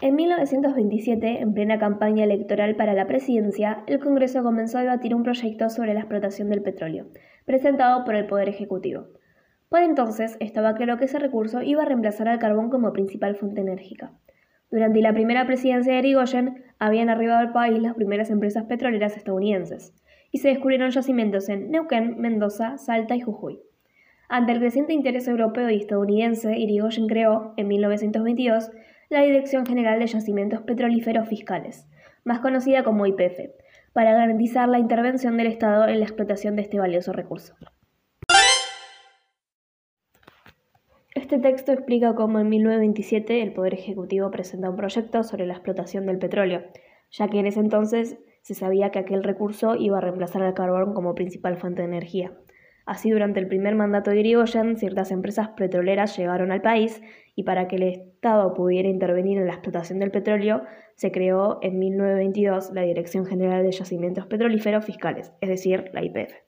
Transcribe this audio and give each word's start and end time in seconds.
En 0.00 0.14
1927, 0.14 1.40
en 1.40 1.54
plena 1.54 1.80
campaña 1.80 2.22
electoral 2.22 2.76
para 2.76 2.94
la 2.94 3.08
presidencia, 3.08 3.82
el 3.88 3.98
Congreso 3.98 4.44
comenzó 4.44 4.78
a 4.78 4.82
debatir 4.82 5.12
un 5.12 5.24
proyecto 5.24 5.68
sobre 5.70 5.92
la 5.92 6.00
explotación 6.00 6.50
del 6.50 6.62
petróleo, 6.62 7.06
presentado 7.46 8.04
por 8.04 8.14
el 8.14 8.26
Poder 8.26 8.48
Ejecutivo. 8.48 9.08
Por 9.68 9.82
entonces, 9.82 10.36
estaba 10.38 10.76
claro 10.76 10.98
que 10.98 11.06
ese 11.06 11.18
recurso 11.18 11.62
iba 11.62 11.82
a 11.82 11.84
reemplazar 11.84 12.28
al 12.28 12.38
carbón 12.38 12.70
como 12.70 12.92
principal 12.92 13.34
fuente 13.34 13.60
enérgica. 13.60 14.12
Durante 14.70 15.02
la 15.02 15.12
primera 15.12 15.46
presidencia 15.46 15.94
de 15.94 15.98
Irigoyen, 15.98 16.62
habían 16.78 17.10
arribado 17.10 17.40
al 17.40 17.52
país 17.52 17.82
las 17.82 17.94
primeras 17.94 18.30
empresas 18.30 18.66
petroleras 18.66 19.16
estadounidenses, 19.16 19.94
y 20.30 20.38
se 20.38 20.48
descubrieron 20.48 20.90
yacimientos 20.90 21.48
en 21.48 21.72
Neuquén, 21.72 22.20
Mendoza, 22.20 22.78
Salta 22.78 23.16
y 23.16 23.20
Jujuy. 23.20 23.62
Ante 24.30 24.52
el 24.52 24.58
creciente 24.58 24.92
interés 24.92 25.26
europeo 25.26 25.70
y 25.70 25.76
estadounidense, 25.76 26.58
Irigoyen 26.58 27.06
creó, 27.06 27.54
en 27.56 27.66
1922, 27.66 28.70
la 29.08 29.22
Dirección 29.22 29.64
General 29.64 29.98
de 29.98 30.06
Yacimientos 30.06 30.60
Petrolíferos 30.60 31.26
Fiscales, 31.26 31.88
más 32.24 32.40
conocida 32.40 32.84
como 32.84 33.06
IPF, 33.06 33.40
para 33.94 34.12
garantizar 34.12 34.68
la 34.68 34.78
intervención 34.78 35.38
del 35.38 35.46
Estado 35.46 35.88
en 35.88 36.00
la 36.00 36.04
explotación 36.04 36.56
de 36.56 36.62
este 36.62 36.78
valioso 36.78 37.14
recurso. 37.14 37.54
Este 41.14 41.38
texto 41.38 41.72
explica 41.72 42.14
cómo 42.14 42.38
en 42.38 42.50
1927 42.50 43.42
el 43.42 43.54
Poder 43.54 43.72
Ejecutivo 43.72 44.30
presenta 44.30 44.68
un 44.68 44.76
proyecto 44.76 45.22
sobre 45.22 45.46
la 45.46 45.54
explotación 45.54 46.04
del 46.04 46.18
petróleo, 46.18 46.64
ya 47.10 47.28
que 47.28 47.38
en 47.38 47.46
ese 47.46 47.60
entonces 47.60 48.18
se 48.42 48.54
sabía 48.54 48.90
que 48.90 48.98
aquel 48.98 49.24
recurso 49.24 49.74
iba 49.74 49.96
a 49.96 50.02
reemplazar 50.02 50.42
al 50.42 50.52
carbón 50.52 50.92
como 50.92 51.14
principal 51.14 51.56
fuente 51.56 51.80
de 51.80 51.88
energía. 51.88 52.32
Así, 52.88 53.10
durante 53.10 53.38
el 53.38 53.48
primer 53.48 53.74
mandato 53.74 54.10
de 54.10 54.20
Irigoyen, 54.20 54.78
ciertas 54.78 55.10
empresas 55.10 55.50
petroleras 55.50 56.16
llegaron 56.16 56.50
al 56.50 56.62
país 56.62 57.02
y 57.36 57.42
para 57.42 57.68
que 57.68 57.76
el 57.76 57.82
Estado 57.82 58.54
pudiera 58.54 58.88
intervenir 58.88 59.36
en 59.36 59.46
la 59.46 59.52
explotación 59.52 59.98
del 59.98 60.10
petróleo, 60.10 60.62
se 60.94 61.12
creó 61.12 61.58
en 61.60 61.78
1922 61.78 62.70
la 62.72 62.80
Dirección 62.80 63.26
General 63.26 63.62
de 63.62 63.72
Yacimientos 63.72 64.26
Petrolíferos 64.26 64.86
Fiscales, 64.86 65.34
es 65.42 65.50
decir, 65.50 65.90
la 65.92 66.02
IPF. 66.02 66.47